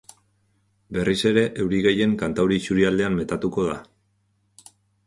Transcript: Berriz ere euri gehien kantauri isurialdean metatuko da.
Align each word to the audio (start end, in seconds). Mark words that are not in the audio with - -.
Berriz 0.97 1.17
ere 1.31 1.43
euri 1.65 1.83
gehien 1.89 2.17
kantauri 2.25 2.59
isurialdean 2.63 3.21
metatuko 3.21 3.71
da. 3.71 3.79